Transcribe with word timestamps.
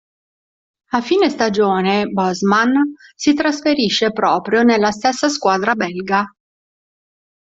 A 0.93 0.99
fine 1.01 1.29
stagione 1.29 2.07
Bosman 2.07 2.93
si 3.15 3.35
trasferisce 3.35 4.11
proprio 4.11 4.63
nella 4.63 4.89
stessa 4.89 5.29
squadra 5.29 5.75
belga. 5.75 6.25